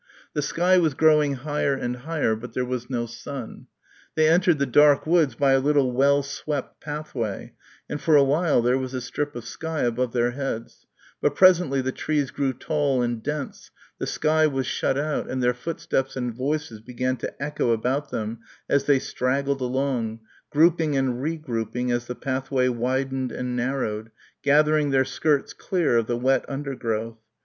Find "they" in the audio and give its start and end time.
4.15-4.27, 18.85-18.97